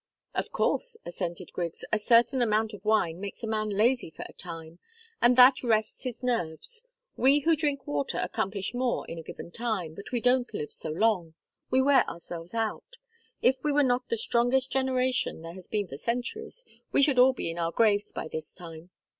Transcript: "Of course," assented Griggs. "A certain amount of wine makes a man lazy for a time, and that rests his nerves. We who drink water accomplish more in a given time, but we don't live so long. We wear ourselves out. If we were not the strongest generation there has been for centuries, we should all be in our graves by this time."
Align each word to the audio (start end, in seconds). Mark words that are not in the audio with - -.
"Of 0.33 0.51
course," 0.51 0.97
assented 1.05 1.53
Griggs. 1.53 1.85
"A 1.93 1.99
certain 1.99 2.41
amount 2.41 2.73
of 2.73 2.85
wine 2.85 3.19
makes 3.19 3.43
a 3.43 3.47
man 3.47 3.69
lazy 3.69 4.09
for 4.09 4.25
a 4.27 4.33
time, 4.33 4.79
and 5.21 5.35
that 5.37 5.61
rests 5.61 6.01
his 6.05 6.23
nerves. 6.23 6.83
We 7.17 7.41
who 7.41 7.55
drink 7.55 7.85
water 7.85 8.17
accomplish 8.17 8.73
more 8.73 9.07
in 9.07 9.19
a 9.19 9.21
given 9.21 9.51
time, 9.51 9.93
but 9.93 10.11
we 10.11 10.19
don't 10.19 10.51
live 10.55 10.71
so 10.73 10.89
long. 10.89 11.35
We 11.69 11.83
wear 11.83 12.03
ourselves 12.09 12.55
out. 12.55 12.97
If 13.43 13.57
we 13.63 13.71
were 13.71 13.83
not 13.83 14.09
the 14.09 14.17
strongest 14.17 14.71
generation 14.71 15.43
there 15.43 15.53
has 15.53 15.67
been 15.67 15.87
for 15.87 15.97
centuries, 15.97 16.65
we 16.91 17.03
should 17.03 17.19
all 17.19 17.33
be 17.33 17.51
in 17.51 17.59
our 17.59 17.71
graves 17.71 18.11
by 18.11 18.27
this 18.27 18.55
time." 18.55 18.89